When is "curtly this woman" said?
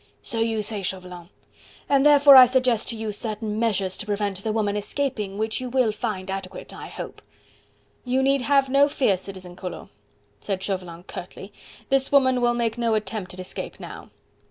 11.03-12.41